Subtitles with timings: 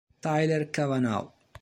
[0.19, 1.29] Tyler Cavanaugh